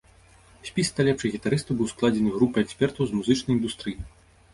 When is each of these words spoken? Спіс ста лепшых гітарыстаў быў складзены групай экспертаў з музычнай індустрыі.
Спіс 0.69 0.87
ста 0.93 1.03
лепшых 1.09 1.35
гітарыстаў 1.35 1.77
быў 1.81 1.91
складзены 1.93 2.31
групай 2.37 2.65
экспертаў 2.67 3.03
з 3.11 3.15
музычнай 3.19 3.53
індустрыі. 3.57 3.95